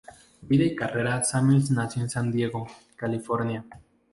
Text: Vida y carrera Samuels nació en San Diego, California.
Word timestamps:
Vida 0.49 0.63
y 0.63 0.75
carrera 0.75 1.23
Samuels 1.23 1.69
nació 1.69 2.01
en 2.01 2.09
San 2.09 2.31
Diego, 2.31 2.65
California. 2.95 3.63